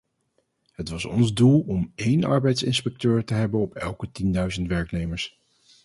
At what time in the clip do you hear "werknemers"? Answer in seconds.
4.67-5.37